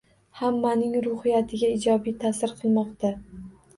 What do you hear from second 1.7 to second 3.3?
ijobiy taʼsir qilmoqda